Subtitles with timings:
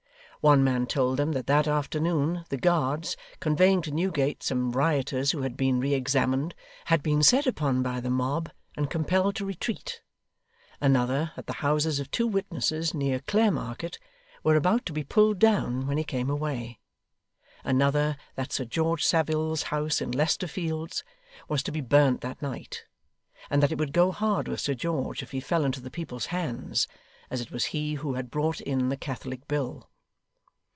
[0.43, 5.43] One man told them that that afternoon the Guards, conveying to Newgate some rioters who
[5.43, 10.01] had been re examined, had been set upon by the mob and compelled to retreat;
[10.81, 13.99] another, that the houses of two witnesses near Clare Market
[14.43, 16.79] were about to be pulled down when he came away;
[17.63, 21.03] another, that Sir George Saville's house in Leicester Fields
[21.47, 22.85] was to be burned that night,
[23.51, 26.25] and that it would go hard with Sir George if he fell into the people's
[26.33, 26.87] hands,
[27.29, 29.87] as it was he who had brought in the Catholic bill.